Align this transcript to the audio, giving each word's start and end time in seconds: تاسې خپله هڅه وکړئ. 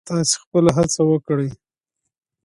تاسې 0.07 0.35
خپله 0.43 0.69
هڅه 0.77 1.01
وکړئ. 1.05 1.49